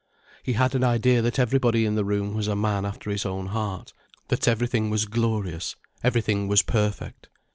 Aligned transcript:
He 0.41 0.53
had 0.53 0.73
an 0.73 0.83
idea 0.83 1.21
that 1.21 1.37
everybody 1.37 1.85
in 1.85 1.93
the 1.93 2.03
room 2.03 2.33
was 2.33 2.47
a 2.47 2.55
man 2.55 2.85
after 2.87 3.11
his 3.11 3.23
own 3.23 3.45
heart, 3.49 3.93
that 4.29 4.47
everything 4.47 4.89
was 4.89 5.05
glorious, 5.05 5.75
everything 6.03 6.47
was 6.47 6.63
perfect. 6.63 7.29